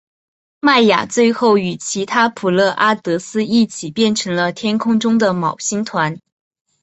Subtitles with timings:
[0.59, 6.17] 迈亚最后与其他普勒阿得斯一起变成了天空中的昴星团。